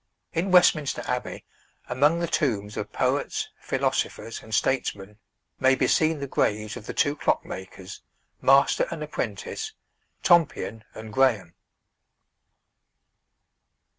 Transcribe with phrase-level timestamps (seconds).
[0.33, 1.45] In Westminster Abbey,
[1.87, 5.19] among the tombs of poets, philosophers, and statesmen,
[5.59, 8.01] may be seen the graves of the two clock makers,
[8.41, 9.73] master and apprentice,
[10.23, 11.53] Tompion and Graham.